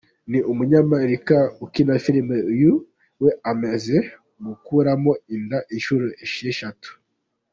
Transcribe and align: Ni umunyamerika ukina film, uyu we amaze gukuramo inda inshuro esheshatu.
Ni 0.31 0.39
umunyamerika 0.51 1.37
ukina 1.65 1.93
film, 2.03 2.27
uyu 2.53 2.73
we 3.21 3.31
amaze 3.51 3.95
gukuramo 4.45 5.11
inda 5.35 5.59
inshuro 5.75 6.05
esheshatu. 6.25 6.89